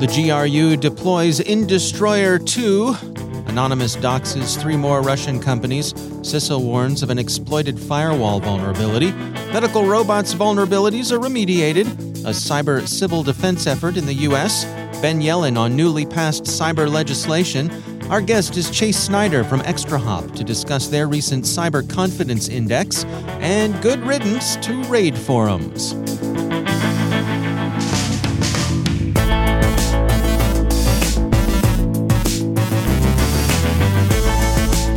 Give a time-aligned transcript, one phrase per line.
[0.00, 3.50] The GRU deploys Industroyer 2.
[3.50, 5.92] Anonymous doxes three more Russian companies.
[5.92, 9.12] CISA warns of an exploited firewall vulnerability.
[9.52, 11.86] Medical robots vulnerabilities are remediated.
[12.24, 14.64] A cyber civil defense effort in the U.S.
[15.02, 17.70] Ben Yelin on newly passed cyber legislation.
[18.04, 23.04] Our guest is Chase Snyder from ExtraHop to discuss their recent Cyber Confidence Index
[23.42, 26.19] and good riddance to RaidForums.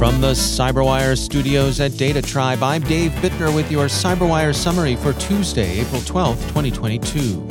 [0.04, 5.80] From the CyberWire studios at DataTribe, I'm Dave Bittner with your CyberWire summary for Tuesday,
[5.80, 7.48] April 12th, 2022.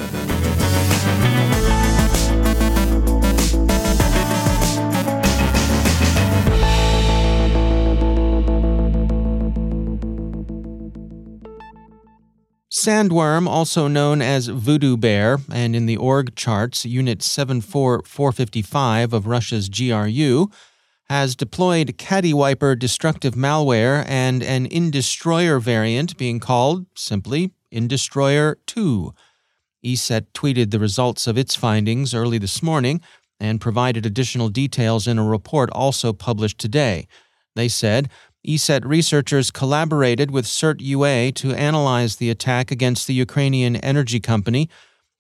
[12.71, 19.71] Sandworm, also known as Voodoo Bear, and in the org charts, Unit 74455 of Russia's
[19.71, 20.51] GRU,
[21.13, 29.13] has deployed Caddywiper destructive malware and an Industroyer variant being called simply Industroyer 2.
[29.85, 33.03] ESET tweeted the results of its findings early this morning
[33.39, 37.07] and provided additional details in a report also published today.
[37.57, 38.09] They said
[38.49, 44.71] ESET researchers collaborated with CERT UA to analyze the attack against the Ukrainian energy company.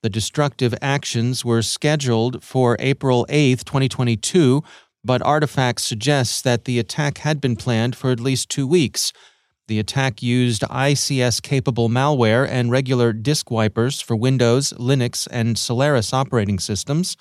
[0.02, 4.64] The destructive actions were scheduled for April 8, 2022
[5.04, 9.12] but artifacts suggest that the attack had been planned for at least two weeks.
[9.68, 16.12] The attack used ICS capable malware and regular disk wipers for Windows, Linux, and Solaris
[16.12, 17.16] operating systems.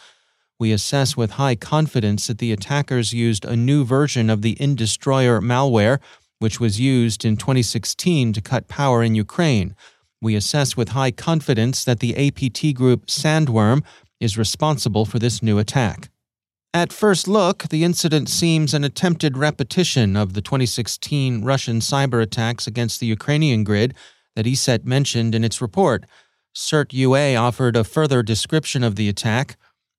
[0.59, 5.41] We assess with high confidence that the attackers used a new version of the Industroyer
[5.41, 5.99] malware,
[6.37, 9.75] which was used in 2016 to cut power in Ukraine.
[10.21, 13.83] We assess with high confidence that the APT group Sandworm
[14.19, 16.10] is responsible for this new attack.
[16.73, 22.65] At first look, the incident seems an attempted repetition of the 2016 Russian cyber attacks
[22.65, 23.93] against the Ukrainian grid
[24.37, 26.05] that ESET mentioned in its report.
[26.55, 29.57] CERT UA offered a further description of the attack.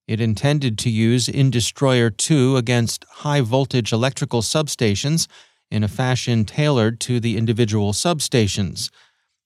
[0.09, 5.28] It intended to use Industroyer 2 against high voltage electrical substations
[5.71, 8.89] in a fashion tailored to the individual substations.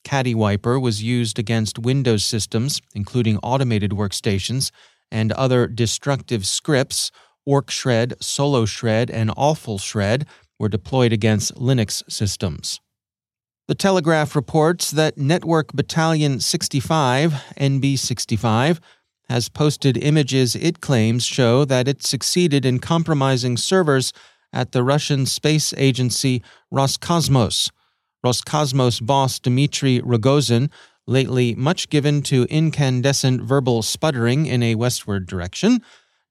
[0.05, 4.71] Caddywiper was used against Windows systems, including automated workstations
[5.11, 7.11] and other destructive scripts,
[7.49, 10.25] OrcShred, SoloShred, and AwfulShred,
[10.59, 12.81] were deployed against Linux systems.
[13.69, 18.79] The Telegraph reports that Network Battalion 65, NB65,
[19.29, 24.13] has posted images it claims show that it succeeded in compromising servers
[24.53, 27.71] at the Russian space agency Roscosmos.
[28.25, 30.71] Roscosmos boss Dmitry Rogozin
[31.07, 35.83] lately much given to incandescent verbal sputtering in a westward direction,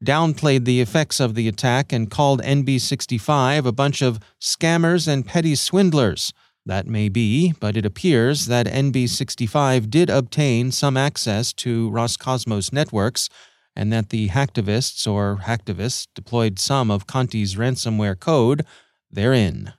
[0.03, 5.56] downplayed the effects of the attack and called NB65 a bunch of scammers and petty
[5.56, 6.34] swindlers.
[6.66, 13.30] That may be, but it appears that NB65 did obtain some access to Roscosmos networks
[13.75, 18.66] and that the hacktivists or hacktivists deployed some of Conti's ransomware code
[19.11, 19.73] therein.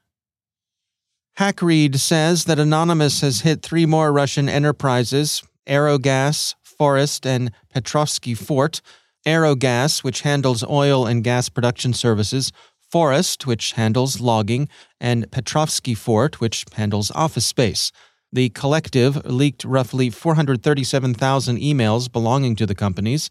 [1.38, 8.80] HackRead says that Anonymous has hit three more Russian enterprises Aerogas, Forest, and Petrovsky Fort.
[9.26, 12.52] Aerogas, which handles oil and gas production services,
[12.90, 14.68] Forest, which handles logging,
[15.00, 17.92] and Petrovsky Fort, which handles office space.
[18.32, 23.28] The collective leaked roughly 437,000 emails belonging to the companies.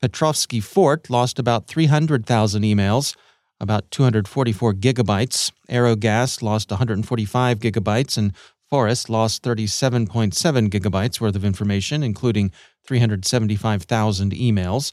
[0.00, 3.14] Petrovsky Fort lost about 300,000 emails
[3.62, 5.52] about 244 gigabytes.
[5.70, 8.32] Aerogas lost 145 gigabytes, and
[8.68, 12.50] Forest lost 37.7 gigabytes worth of information, including
[12.84, 14.92] 375,000 emails.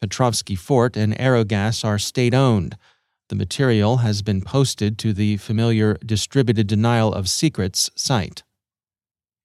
[0.00, 2.76] Petrovsky Fort and Aerogas are state owned.
[3.28, 8.42] The material has been posted to the familiar Distributed Denial of Secrets site.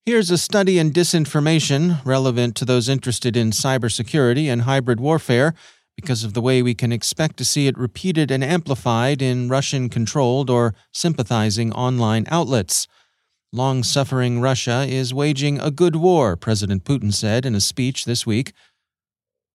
[0.06, 5.54] Here's a study in disinformation relevant to those interested in cybersecurity and hybrid warfare
[5.96, 9.90] because of the way we can expect to see it repeated and amplified in Russian
[9.90, 12.88] controlled or sympathizing online outlets.
[13.52, 18.26] Long suffering Russia is waging a good war, President Putin said in a speech this
[18.26, 18.54] week.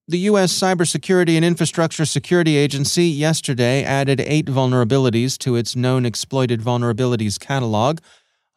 [0.06, 0.58] The U.S.
[0.58, 7.99] Cybersecurity and Infrastructure Security Agency yesterday added eight vulnerabilities to its known exploited vulnerabilities catalog.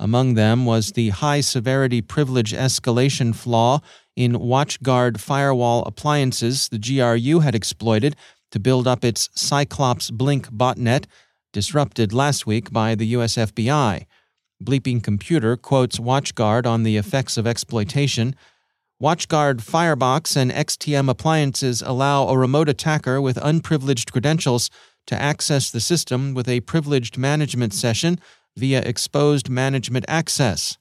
[0.02, 3.82] Among them was the high severity privilege escalation flaw
[4.16, 8.16] in WatchGuard firewall appliances the GRU had exploited
[8.50, 11.06] to build up its Cyclops Blink botnet,
[11.54, 14.08] disrupted last week by the US FBI.
[14.64, 18.36] Bleeping Computer quotes WatchGuard on the effects of exploitation.
[19.00, 24.72] WatchGuard Firebox and XTM appliances allow a remote attacker with unprivileged credentials
[25.06, 28.20] to access the system with a privileged management session
[28.56, 30.78] via exposed management access.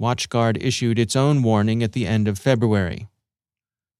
[0.00, 3.08] WatchGuard issued its own warning at the end of February.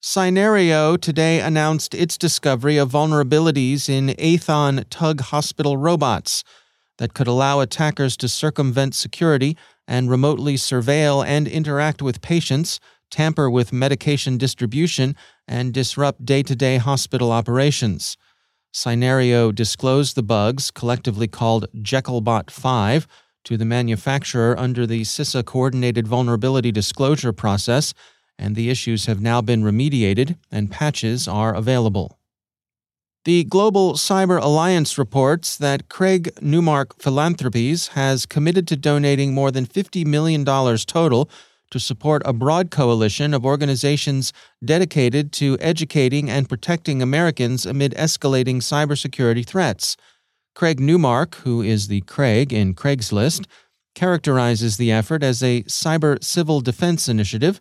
[0.02, 6.44] Cynerio today announced its discovery of vulnerabilities in Aethon Tug Hospital robots
[6.98, 9.56] that could allow attackers to circumvent security
[9.88, 12.80] and remotely surveil and interact with patients,
[13.10, 15.16] tamper with medication distribution,
[15.48, 18.16] and disrupt day to day hospital operations.
[18.74, 23.06] Cynerio disclosed the bugs, collectively called JekyllBot 5,
[23.44, 27.94] to the manufacturer under the CISA coordinated vulnerability disclosure process,
[28.36, 32.18] and the issues have now been remediated and patches are available.
[33.24, 39.66] The Global Cyber Alliance reports that Craig Newmark Philanthropies has committed to donating more than
[39.66, 41.30] $50 million total
[41.74, 44.32] to support a broad coalition of organizations
[44.64, 49.96] dedicated to educating and protecting Americans amid escalating cybersecurity threats.
[50.54, 53.46] Craig Newmark, who is the Craig in Craigslist,
[53.96, 57.60] characterizes the effort as a cyber civil defense initiative.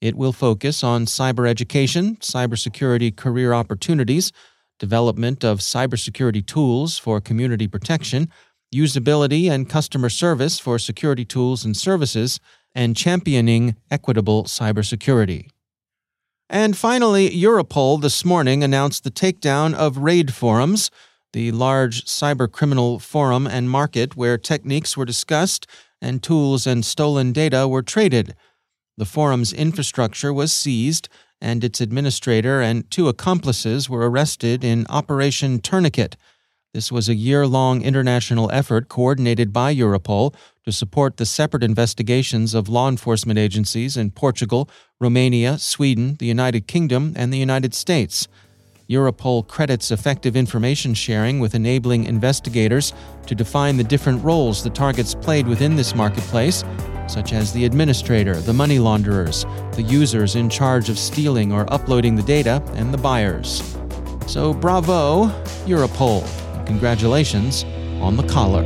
[0.00, 4.32] It will focus on cyber education, cybersecurity career opportunities,
[4.78, 8.30] development of cybersecurity tools for community protection,
[8.74, 12.40] usability and customer service for security tools and services,
[12.74, 15.48] and championing equitable cybersecurity.
[16.48, 20.90] And finally, Europol this morning announced the takedown of RaidForums
[21.32, 25.66] the large cybercriminal forum and market where techniques were discussed
[26.00, 28.34] and tools and stolen data were traded.
[28.96, 31.08] The forum's infrastructure was seized,
[31.40, 36.16] and its administrator and two accomplices were arrested in Operation Tourniquet.
[36.72, 40.32] This was a year long international effort coordinated by Europol
[40.64, 44.70] to support the separate investigations of law enforcement agencies in Portugal,
[45.00, 48.28] Romania, Sweden, the United Kingdom, and the United States.
[48.88, 52.92] Europol credits effective information sharing with enabling investigators
[53.26, 56.62] to define the different roles the targets played within this marketplace,
[57.08, 62.14] such as the administrator, the money launderers, the users in charge of stealing or uploading
[62.14, 63.76] the data, and the buyers.
[64.28, 65.26] So, bravo,
[65.66, 66.22] Europol,
[66.70, 67.64] congratulations
[68.00, 68.64] on the collar.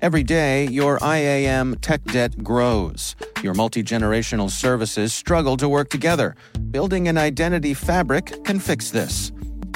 [0.00, 3.14] Every day, your IAM tech debt grows.
[3.42, 6.34] Your multi generational services struggle to work together.
[6.70, 9.32] Building an identity fabric can fix this.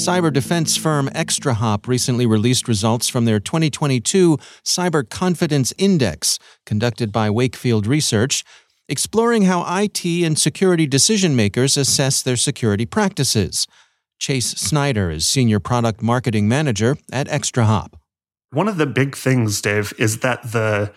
[0.00, 7.28] Cyber defense firm ExtraHop recently released results from their 2022 Cyber Confidence Index, conducted by
[7.28, 8.42] Wakefield Research,
[8.88, 13.66] exploring how IT and security decision makers assess their security practices.
[14.18, 17.92] Chase Snyder is Senior Product Marketing Manager at ExtraHop.
[18.52, 20.94] One of the big things, Dave, is that the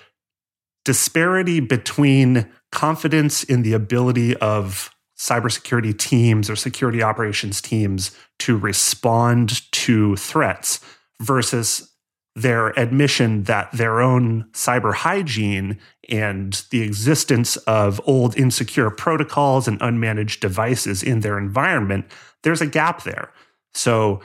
[0.86, 4.92] disparity between confidence in the ability of
[5.24, 10.82] cybersecurity teams or security operations teams to respond to threats
[11.22, 11.94] versus
[12.36, 19.80] their admission that their own cyber hygiene and the existence of old insecure protocols and
[19.80, 22.06] unmanaged devices in their environment,
[22.42, 23.32] there's a gap there.
[23.74, 24.20] So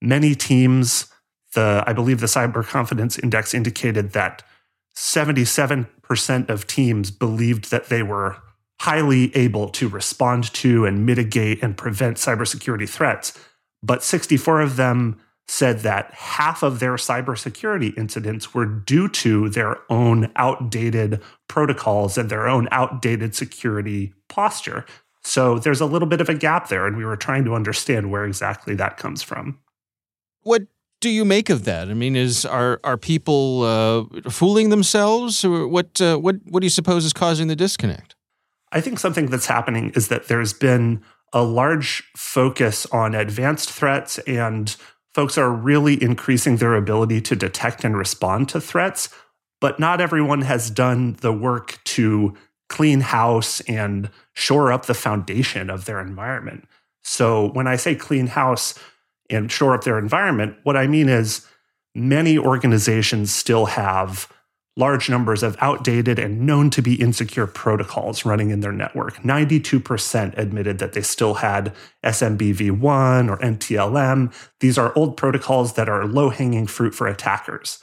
[0.00, 1.12] many teams,
[1.54, 4.44] the I believe the Cyber Confidence Index indicated that
[4.94, 8.36] 77% of teams believed that they were
[8.80, 13.38] highly able to respond to and mitigate and prevent cybersecurity threats.
[13.82, 19.76] But 64 of them said that half of their cybersecurity incidents were due to their
[19.90, 24.86] own outdated protocols and their own outdated security posture.
[25.22, 28.10] So there's a little bit of a gap there, and we were trying to understand
[28.10, 29.58] where exactly that comes from.
[30.42, 30.66] What
[31.00, 31.88] do you make of that?
[31.88, 36.00] I mean, is are are people uh, fooling themselves, or what?
[36.00, 38.13] Uh, what what do you suppose is causing the disconnect?
[38.74, 41.02] I think something that's happening is that there's been
[41.32, 44.74] a large focus on advanced threats and
[45.14, 49.08] folks are really increasing their ability to detect and respond to threats,
[49.60, 52.34] but not everyone has done the work to
[52.68, 56.64] clean house and shore up the foundation of their environment.
[57.02, 58.76] So when I say clean house
[59.30, 61.46] and shore up their environment, what I mean is
[61.94, 64.28] many organizations still have
[64.76, 69.16] large numbers of outdated and known to be insecure protocols running in their network.
[69.18, 74.32] 92% admitted that they still had SMBv1 or NTLM.
[74.60, 77.78] These are old protocols that are low hanging fruit for attackers.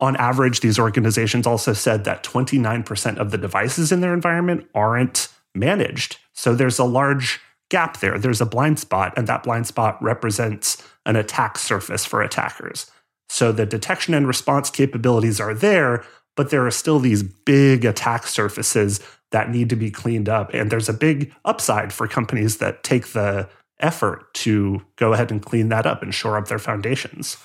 [0.00, 5.28] On average, these organizations also said that 29% of the devices in their environment aren't
[5.54, 6.16] managed.
[6.32, 8.18] So there's a large gap there.
[8.18, 12.90] There's a blind spot, and that blind spot represents an attack surface for attackers.
[13.30, 18.26] So the detection and response capabilities are there, but there are still these big attack
[18.26, 18.98] surfaces
[19.30, 20.52] that need to be cleaned up.
[20.52, 25.40] And there's a big upside for companies that take the effort to go ahead and
[25.40, 27.36] clean that up and shore up their foundations.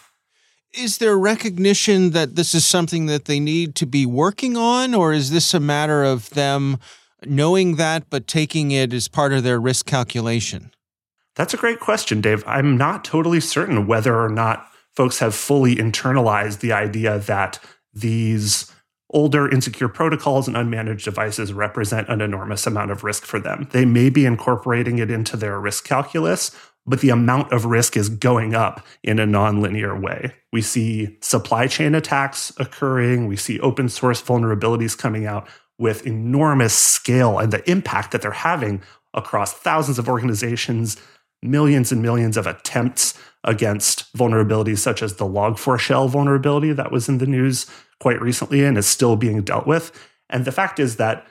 [0.74, 5.14] Is there recognition that this is something that they need to be working on, or
[5.14, 6.80] is this a matter of them
[7.28, 10.72] knowing that but taking it as part of their risk calculation?
[11.36, 12.44] That's a great question, Dave.
[12.48, 17.60] I'm not totally certain whether or not folks have fully internalized the idea that
[17.94, 18.72] these
[19.12, 23.68] older insecure protocols and unmanaged devices represent an enormous amount of risk for them.
[23.72, 26.52] They may be incorporating it into their risk calculus,
[26.86, 30.34] but the amount of risk is going up in a nonlinear way.
[30.52, 35.48] We see supply chain attacks occurring, we see open source vulnerabilities coming out
[35.78, 38.82] with enormous scale and the impact that they're having
[39.14, 40.98] across thousands of organizations,
[41.50, 47.20] millions and millions of attempts against vulnerabilities such as the log4shell vulnerability that was in
[47.20, 47.68] the news
[48.00, 49.92] quite recently and is still being dealt with.
[50.30, 51.26] And the fact is that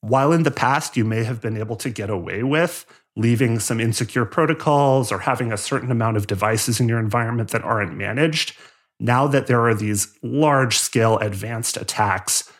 [0.00, 2.84] while in the past you may have been able to get away with
[3.16, 7.64] leaving some insecure protocols or having a certain amount of devices in your environment that
[7.64, 8.56] aren't managed,
[9.00, 12.50] now that there are these large scale advanced attacks,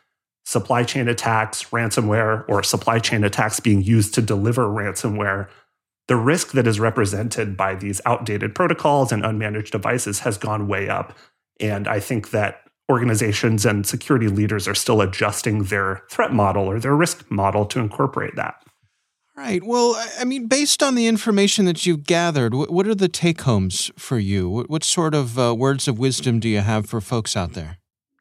[0.45, 5.49] supply chain attacks, ransomware, or supply chain attacks being used to deliver ransomware,
[6.09, 10.89] the risk that is represented by these outdated protocols and unmanaged devices has gone way
[10.89, 11.17] up.
[11.61, 16.81] And I think that organizations and security leaders are still adjusting their threat model or
[16.81, 18.63] their risk model to incorporate that.
[19.37, 19.63] Right.
[19.63, 23.91] Well, I mean, based on the information that you've gathered, what are the take homes
[23.97, 24.65] for you?
[24.67, 27.79] What sort of uh, words of wisdom do you have for folks out there?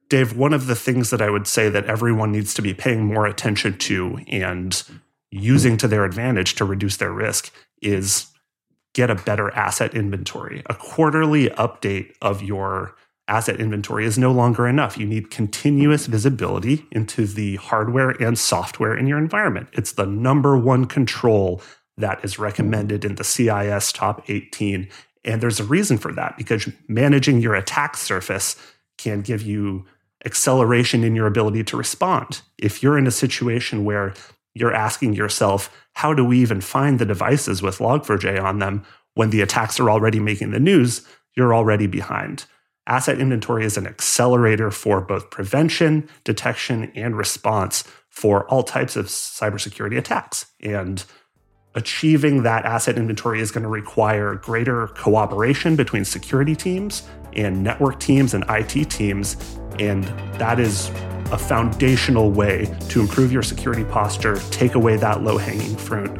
[0.09, 3.03] Dave, one of the things that I would say that everyone needs to be paying
[3.03, 4.83] more attention to and
[5.31, 8.27] using to their advantage to reduce their risk is
[8.93, 10.63] get a better asset inventory.
[10.67, 12.95] A quarterly update of your
[13.27, 14.97] asset inventory is no longer enough.
[14.97, 19.67] You need continuous visibility into the hardware and software in your environment.
[19.73, 21.61] It's the number one control
[21.97, 24.87] that is recommended in the CIS top 18.
[25.25, 28.55] And there's a reason for that because managing your attack surface
[28.97, 29.85] can give you
[30.25, 32.41] acceleration in your ability to respond.
[32.57, 34.13] If you're in a situation where
[34.55, 38.85] you're asking yourself, how do we even find the devices with Log4j on them
[39.15, 41.03] when the attacks are already making the news?
[41.35, 42.45] You're already behind.
[42.85, 49.07] Asset inventory is an accelerator for both prevention, detection, and response for all types of
[49.07, 50.45] cybersecurity attacks.
[50.61, 51.03] And
[51.73, 57.99] achieving that asset inventory is going to require greater cooperation between security teams and network
[57.99, 59.35] teams and IT teams.
[59.79, 60.03] And
[60.39, 60.89] that is
[61.31, 66.11] a foundational way to improve your security posture, take away that low hanging fruit,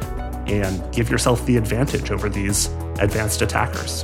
[0.46, 2.66] and give yourself the advantage over these
[2.98, 4.02] advanced attackers.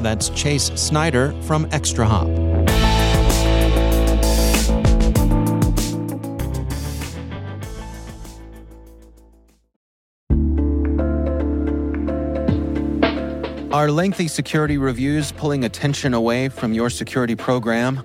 [0.00, 2.52] That's Chase Snyder from ExtraHop.
[13.72, 18.04] Are lengthy security reviews pulling attention away from your security program?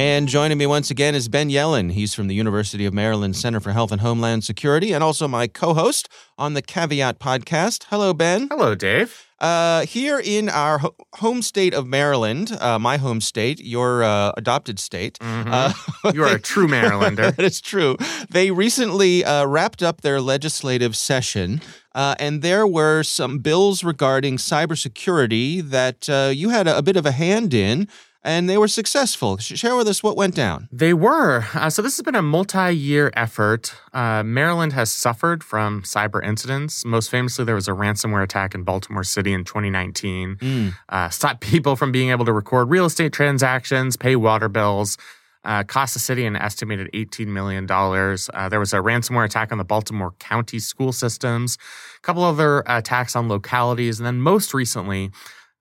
[0.00, 1.92] And joining me once again is Ben Yelin.
[1.92, 5.46] He's from the University of Maryland Center for Health and Homeland Security and also my
[5.46, 6.08] co host
[6.38, 7.84] on the Caveat podcast.
[7.90, 8.48] Hello, Ben.
[8.48, 9.26] Hello, Dave.
[9.40, 14.32] Uh, here in our ho- home state of Maryland, uh, my home state, your uh,
[14.38, 15.18] adopted state.
[15.18, 15.50] Mm-hmm.
[15.52, 17.36] Uh, you are a true Marylander.
[17.36, 17.98] that is true.
[18.30, 21.60] They recently uh, wrapped up their legislative session,
[21.94, 26.96] uh, and there were some bills regarding cybersecurity that uh, you had a, a bit
[26.96, 27.86] of a hand in
[28.22, 29.38] and they were successful.
[29.38, 30.68] Share with us what went down.
[30.70, 31.46] They were.
[31.54, 33.74] Uh, so, this has been a multi year effort.
[33.92, 36.84] Uh, Maryland has suffered from cyber incidents.
[36.84, 40.74] Most famously, there was a ransomware attack in Baltimore City in 2019, mm.
[40.88, 44.96] uh, stopped people from being able to record real estate transactions, pay water bills.
[45.42, 47.66] Uh, cost the city an estimated $18 million.
[47.70, 51.56] Uh, there was a ransomware attack on the Baltimore County school systems,
[51.96, 55.10] a couple other attacks on localities, and then most recently,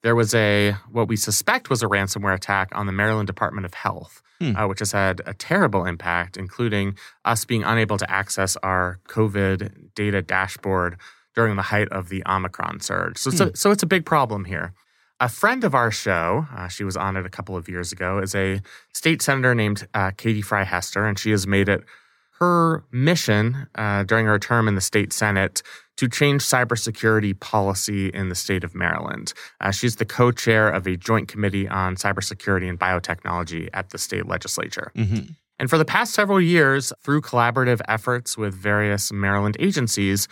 [0.01, 3.73] there was a what we suspect was a ransomware attack on the Maryland Department of
[3.73, 4.55] Health, hmm.
[4.55, 9.93] uh, which has had a terrible impact, including us being unable to access our COVID
[9.95, 10.97] data dashboard
[11.35, 13.17] during the height of the Omicron surge.
[13.17, 13.37] So, hmm.
[13.37, 14.73] so, so it's a big problem here.
[15.21, 18.19] A friend of our show, uh, she was on it a couple of years ago,
[18.19, 18.61] is a
[18.93, 21.83] state senator named uh, Katie Fry Hester, and she has made it
[22.39, 25.61] her mission uh, during her term in the state senate
[25.99, 29.33] to change cybersecurity policy in the state of Maryland.
[29.59, 33.97] Uh, she's the co chair of a joint committee on cybersecurity and biotechnology at the
[33.97, 34.93] state legislature.
[34.95, 35.33] Mm-hmm.
[35.59, 40.29] And for the past several years, through collaborative efforts with various Maryland agencies,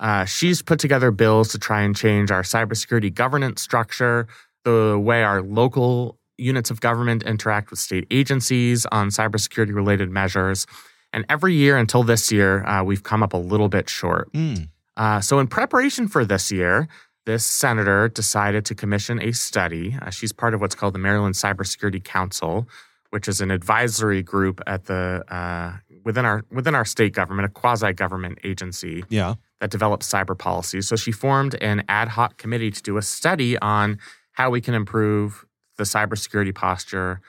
[0.00, 4.26] uh, she's put together bills to try and change our cybersecurity governance structure,
[4.64, 10.66] the way our local units of government interact with state agencies on cybersecurity related measures.
[11.12, 14.32] And every year until this year, uh, we've come up a little bit short.
[14.32, 14.66] Mm.
[14.96, 16.88] Uh, so, in preparation for this year,
[17.26, 19.96] this senator decided to commission a study.
[20.00, 22.68] Uh, she's part of what's called the Maryland Cybersecurity Council,
[23.10, 27.48] which is an advisory group at the uh, within our within our state government, a
[27.50, 29.04] quasi government agency.
[29.08, 29.34] Yeah.
[29.60, 30.82] That develops cyber policy.
[30.82, 33.98] So she formed an ad hoc committee to do a study on
[34.32, 35.46] how we can improve
[35.78, 37.22] the cybersecurity posture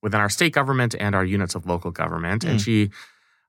[0.00, 2.44] within our state government and our units of local government.
[2.44, 2.50] Mm.
[2.50, 2.90] And she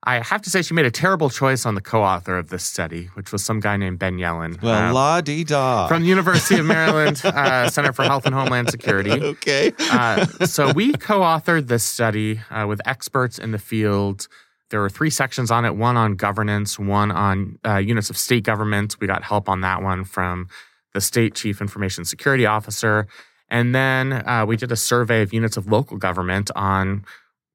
[0.08, 2.64] I have to say, she made a terrible choice on the co author of this
[2.64, 4.62] study, which was some guy named Ben Yelin.
[4.62, 5.90] Well, uh, la di da.
[5.90, 9.12] From the University of Maryland uh, Center for Health and Homeland Security.
[9.22, 9.74] okay.
[9.92, 14.30] uh, so we co authored this study uh, with experts in the field.
[14.70, 18.46] There were three sections on it one on governance, one on uh, units of state
[18.46, 18.96] government.
[19.02, 20.48] We got help on that one from
[20.94, 23.08] the state chief information security officer.
[23.50, 27.04] And then uh, we did a survey of units of local government on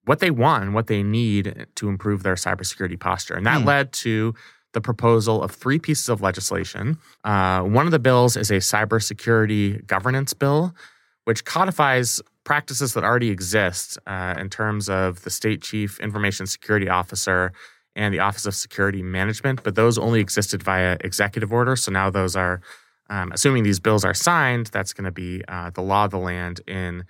[0.04, 3.34] what they want and what they need to improve their cybersecurity posture.
[3.34, 3.66] And that Hmm.
[3.68, 4.34] led to
[4.72, 6.98] the proposal of three pieces of legislation.
[7.24, 10.74] Uh, one of the bills is a cybersecurity governance bill,
[11.24, 16.88] which codifies practices that already exist uh, in terms of the state chief information security
[16.88, 17.52] officer
[17.94, 21.76] and the Office of Security Management, but those only existed via executive order.
[21.76, 22.62] So now those are,
[23.10, 26.18] um, assuming these bills are signed, that's going to be uh, the law of the
[26.18, 27.04] land in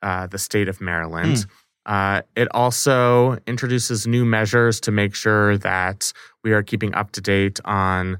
[0.00, 1.44] uh, the state of Maryland.
[1.88, 6.12] Uh, it also introduces new measures to make sure that
[6.44, 8.18] we are keeping up to date on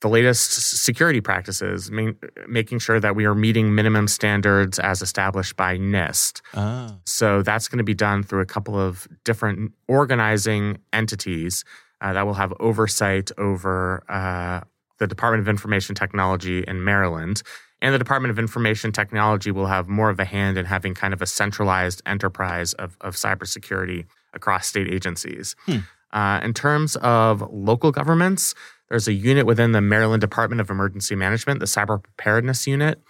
[0.00, 2.12] the latest security practices, ma-
[2.46, 6.42] making sure that we are meeting minimum standards as established by NIST.
[6.54, 6.94] Ah.
[7.04, 11.64] So that's going to be done through a couple of different organizing entities
[12.02, 14.60] uh, that will have oversight over uh,
[14.98, 17.42] the Department of Information Technology in Maryland.
[17.80, 21.14] And the Department of Information Technology will have more of a hand in having kind
[21.14, 25.54] of a centralized enterprise of, of cybersecurity across state agencies.
[25.66, 25.78] Hmm.
[26.12, 28.54] Uh, in terms of local governments,
[28.88, 33.00] there's a unit within the Maryland Department of Emergency Management, the Cyber Preparedness Unit,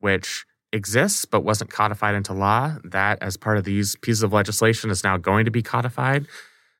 [0.00, 2.76] which exists but wasn't codified into law.
[2.84, 6.26] That, as part of these pieces of legislation, is now going to be codified.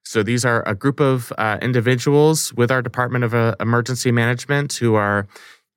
[0.04, 4.74] So these are a group of uh, individuals with our Department of uh, Emergency Management
[4.74, 5.26] who are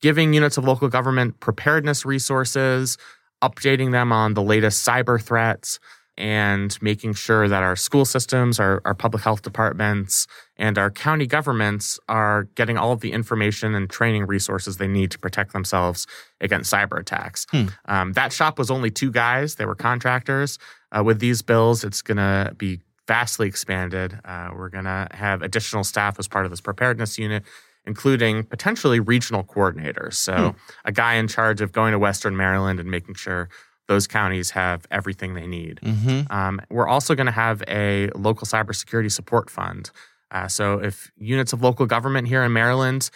[0.02, 2.98] giving units of local government preparedness resources,
[3.42, 5.80] updating them on the latest cyber threats,
[6.18, 10.26] and making sure that our school systems, our, our public health departments,
[10.58, 15.12] and our county governments are getting all of the information and training resources they need
[15.12, 16.08] to protect themselves
[16.42, 17.46] against cyber attacks.
[17.52, 17.66] Hmm.
[17.86, 20.58] Um, that shop was only two guys, they were contractors.
[20.92, 24.20] Uh, with these bills, it's going to be vastly expanded.
[24.26, 27.44] Uh, we're going to have additional staff as part of this preparedness unit,
[27.88, 30.16] including potentially regional coordinators.
[30.16, 33.50] So, a guy in charge of going to Western Maryland and making sure
[33.88, 35.80] those counties have everything they need.
[35.82, 36.32] Mm-hmm.
[36.32, 39.90] Um, we're also going to have a local cybersecurity support fund.
[40.30, 43.10] Uh, so, if units of local government here in Maryland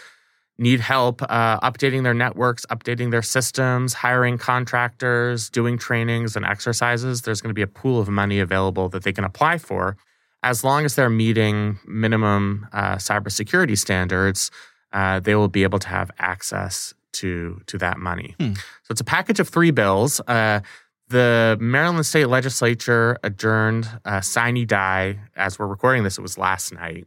[0.58, 7.24] need help uh, updating their networks, updating their systems, hiring contractors, doing trainings and exercises,
[7.24, 9.98] there's going to be a pool of money available that they can apply for
[10.44, 14.52] as long as they're meeting minimum uh, cybersecurity standards.
[14.94, 18.36] Uh, they will be able to have access to to that money.
[18.40, 18.54] Hmm.
[18.54, 20.20] So it's a package of three bills.
[20.22, 20.62] Uh,
[21.08, 25.20] the Maryland State Legislature adjourned uh, sine die.
[25.36, 27.06] As we're recording this, it was last night.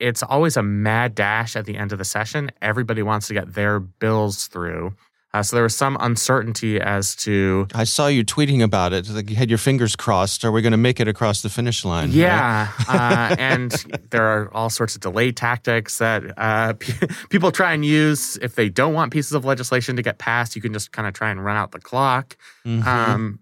[0.00, 2.50] It's always a mad dash at the end of the session.
[2.60, 4.94] Everybody wants to get their bills through.
[5.34, 9.08] Uh, so there was some uncertainty as to I saw you tweeting about it.
[9.10, 10.44] Like you had your fingers crossed.
[10.44, 12.08] Are we going to make it across the finish line?
[12.10, 12.16] right?
[12.16, 13.72] Yeah, uh, and
[14.10, 18.36] there are all sorts of delay tactics that uh, pe- people try and use.
[18.40, 21.14] If they don't want pieces of legislation to get passed, you can just kind of
[21.14, 22.36] try and run out the clock.
[22.64, 22.86] Mhm.
[22.86, 23.40] Um,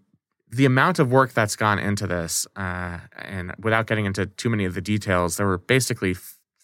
[0.51, 4.65] the amount of work that's gone into this, uh, and without getting into too many
[4.65, 6.15] of the details, there were basically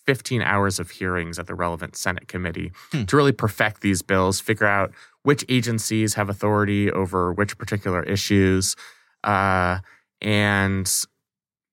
[0.05, 3.05] 15 hours of hearings at the relevant Senate committee Hmm.
[3.05, 4.91] to really perfect these bills, figure out
[5.29, 8.75] which agencies have authority over which particular issues,
[9.25, 9.79] uh,
[10.23, 10.87] and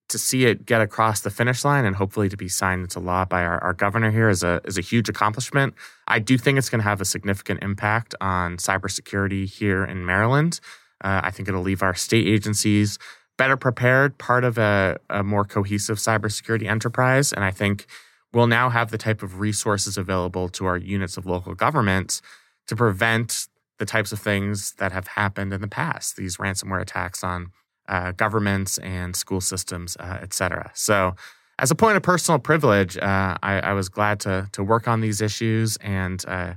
[0.09, 3.23] to see it get across the finish line and hopefully to be signed into law
[3.23, 5.73] by our, our governor here is a is a huge accomplishment.
[6.05, 10.59] I do think it's going to have a significant impact on cybersecurity here in Maryland.
[11.01, 12.99] Uh, I think it'll leave our state agencies
[13.37, 17.31] better prepared, part of a, a more cohesive cybersecurity enterprise.
[17.31, 17.85] And I think
[18.33, 22.19] we'll now have the type of resources available to our units of local government
[22.67, 23.47] to prevent
[23.77, 27.51] the types of things that have happened in the past, these ransomware attacks on
[27.87, 30.71] uh, governments and school systems, uh, et cetera.
[30.73, 31.15] So,
[31.57, 35.01] as a point of personal privilege, uh, I, I was glad to to work on
[35.01, 36.53] these issues, and uh,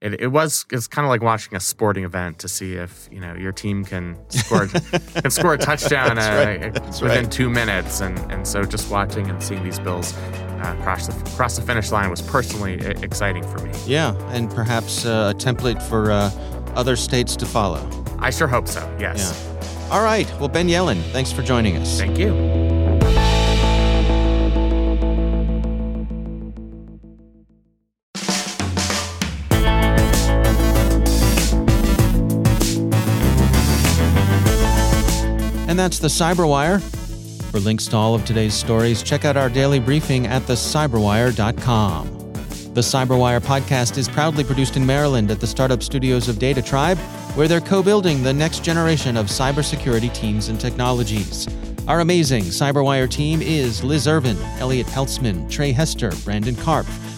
[0.00, 3.20] it, it was it's kind of like watching a sporting event to see if you
[3.20, 4.66] know your team can score
[5.14, 6.74] can score a touchdown uh, right.
[6.74, 7.30] Within right.
[7.30, 10.12] two minutes, and and so just watching and seeing these bills
[10.60, 13.72] uh, cross the cross the finish line was personally exciting for me.
[13.86, 16.30] Yeah, and perhaps uh, a template for uh,
[16.74, 17.88] other states to follow.
[18.18, 18.80] I sure hope so.
[18.98, 19.46] Yes.
[19.90, 20.28] All right.
[20.38, 21.98] Well, Ben Yelin, thanks for joining us.
[21.98, 22.34] Thank you.
[35.68, 36.97] And that's the Cyberwire.
[37.50, 42.18] For links to all of today's stories, check out our daily briefing at thecyberwire.com.
[42.74, 46.98] The Cyberwire podcast is proudly produced in Maryland at the startup studios of DataTribe,
[47.36, 51.48] where they're co building the next generation of cybersecurity teams and technologies.
[51.88, 57.17] Our amazing Cyberwire team is Liz Irvin, Elliot Peltzman, Trey Hester, Brandon Karpf,